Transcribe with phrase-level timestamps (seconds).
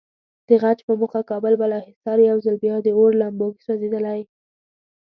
[0.47, 4.19] د غچ په موخه کابل بالاحصار یو ځل بیا د اور لمبو کې سوځېدلی.